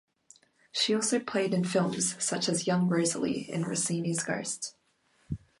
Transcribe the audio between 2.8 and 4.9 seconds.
Rosalie in "Rossini's Ghost".